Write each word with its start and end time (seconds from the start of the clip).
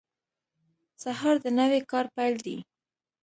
سهار 1.03 1.35
د 1.43 1.47
نوي 1.59 1.81
کار 1.91 2.05
پیل 2.15 2.35
دی. 2.45 2.57